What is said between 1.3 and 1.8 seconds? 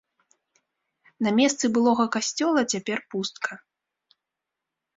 месцы